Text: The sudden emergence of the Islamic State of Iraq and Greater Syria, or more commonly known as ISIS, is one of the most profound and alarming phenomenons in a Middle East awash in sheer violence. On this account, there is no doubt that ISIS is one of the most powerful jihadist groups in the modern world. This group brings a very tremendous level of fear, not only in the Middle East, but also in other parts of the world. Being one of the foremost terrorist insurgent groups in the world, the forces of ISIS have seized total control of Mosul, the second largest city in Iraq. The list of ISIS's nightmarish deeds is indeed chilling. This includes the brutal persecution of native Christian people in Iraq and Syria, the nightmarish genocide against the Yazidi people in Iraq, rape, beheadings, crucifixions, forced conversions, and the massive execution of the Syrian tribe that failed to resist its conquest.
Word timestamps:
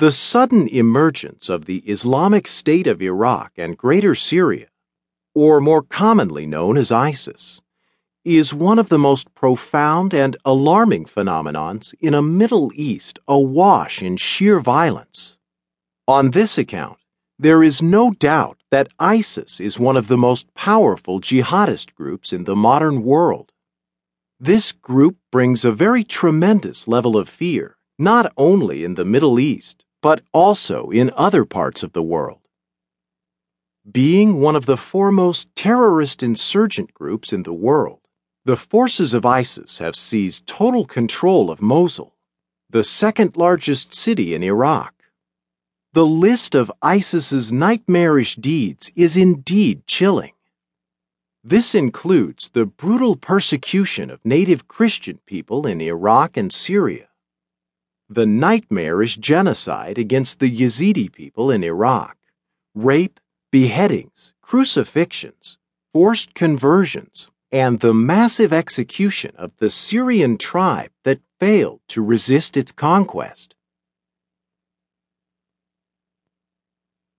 The 0.00 0.12
sudden 0.12 0.66
emergence 0.68 1.50
of 1.50 1.66
the 1.66 1.80
Islamic 1.80 2.48
State 2.48 2.86
of 2.86 3.02
Iraq 3.02 3.52
and 3.58 3.76
Greater 3.76 4.14
Syria, 4.14 4.68
or 5.34 5.60
more 5.60 5.82
commonly 5.82 6.46
known 6.46 6.78
as 6.78 6.90
ISIS, 6.90 7.60
is 8.24 8.54
one 8.54 8.78
of 8.78 8.88
the 8.88 8.98
most 8.98 9.34
profound 9.34 10.14
and 10.14 10.38
alarming 10.42 11.04
phenomenons 11.04 11.92
in 12.00 12.14
a 12.14 12.22
Middle 12.22 12.72
East 12.74 13.18
awash 13.28 14.00
in 14.00 14.16
sheer 14.16 14.58
violence. 14.58 15.36
On 16.08 16.30
this 16.30 16.56
account, 16.56 16.96
there 17.38 17.62
is 17.62 17.82
no 17.82 18.10
doubt 18.12 18.56
that 18.70 18.88
ISIS 18.98 19.60
is 19.60 19.78
one 19.78 19.98
of 19.98 20.08
the 20.08 20.16
most 20.16 20.54
powerful 20.54 21.20
jihadist 21.20 21.94
groups 21.94 22.32
in 22.32 22.44
the 22.44 22.56
modern 22.56 23.02
world. 23.02 23.52
This 24.38 24.72
group 24.72 25.18
brings 25.30 25.62
a 25.62 25.72
very 25.72 26.04
tremendous 26.04 26.88
level 26.88 27.18
of 27.18 27.28
fear, 27.28 27.76
not 27.98 28.32
only 28.38 28.82
in 28.82 28.94
the 28.94 29.04
Middle 29.04 29.38
East, 29.38 29.84
but 30.02 30.22
also 30.32 30.90
in 30.90 31.10
other 31.16 31.44
parts 31.44 31.82
of 31.82 31.92
the 31.92 32.02
world. 32.02 32.40
Being 33.90 34.40
one 34.40 34.56
of 34.56 34.66
the 34.66 34.76
foremost 34.76 35.54
terrorist 35.54 36.22
insurgent 36.22 36.94
groups 36.94 37.32
in 37.32 37.42
the 37.42 37.52
world, 37.52 38.00
the 38.44 38.56
forces 38.56 39.12
of 39.12 39.26
ISIS 39.26 39.78
have 39.78 39.94
seized 39.94 40.46
total 40.46 40.86
control 40.86 41.50
of 41.50 41.60
Mosul, 41.60 42.14
the 42.70 42.84
second 42.84 43.36
largest 43.36 43.92
city 43.92 44.34
in 44.34 44.42
Iraq. 44.42 44.94
The 45.92 46.06
list 46.06 46.54
of 46.54 46.72
ISIS's 46.80 47.52
nightmarish 47.52 48.36
deeds 48.36 48.90
is 48.96 49.16
indeed 49.16 49.86
chilling. 49.86 50.32
This 51.42 51.74
includes 51.74 52.50
the 52.52 52.64
brutal 52.64 53.16
persecution 53.16 54.10
of 54.10 54.24
native 54.24 54.68
Christian 54.68 55.18
people 55.26 55.66
in 55.66 55.80
Iraq 55.80 56.36
and 56.36 56.52
Syria, 56.52 57.09
the 58.12 58.26
nightmarish 58.26 59.16
genocide 59.16 59.96
against 59.96 60.40
the 60.40 60.50
Yazidi 60.50 61.10
people 61.10 61.48
in 61.52 61.62
Iraq, 61.62 62.16
rape, 62.74 63.20
beheadings, 63.52 64.34
crucifixions, 64.42 65.58
forced 65.92 66.34
conversions, 66.34 67.28
and 67.52 67.78
the 67.78 67.94
massive 67.94 68.52
execution 68.52 69.32
of 69.36 69.52
the 69.58 69.70
Syrian 69.70 70.38
tribe 70.38 70.90
that 71.04 71.20
failed 71.38 71.80
to 71.86 72.02
resist 72.02 72.56
its 72.56 72.72
conquest. 72.72 73.54